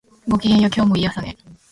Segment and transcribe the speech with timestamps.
[0.27, 1.37] ごきげんよう、今日もいい朝ね